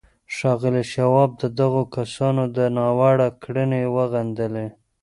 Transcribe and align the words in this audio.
ښاغلي 0.35 0.83
شواب 0.93 1.29
د 1.41 1.43
دغو 1.59 1.81
کسانو 1.95 2.43
دا 2.55 2.65
ناوړه 2.77 3.27
کړنې 3.43 3.81
وغندلې. 3.95 4.67